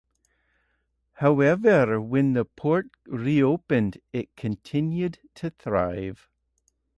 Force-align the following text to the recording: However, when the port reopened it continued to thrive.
However, 1.13 2.01
when 2.01 2.33
the 2.33 2.45
port 2.45 2.87
reopened 3.05 3.99
it 4.11 4.35
continued 4.35 5.19
to 5.35 5.51
thrive. 5.51 6.27